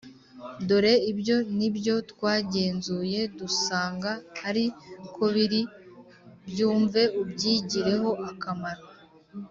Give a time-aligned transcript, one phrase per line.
[0.67, 4.11] dore ibyo ni byo twagenzuye dusanga
[4.49, 4.65] ari
[5.15, 5.61] ko biri,
[6.49, 8.83] byumve ubyigireho akamaro”